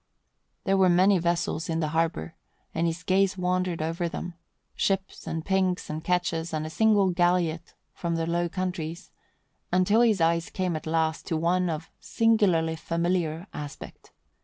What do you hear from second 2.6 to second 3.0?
and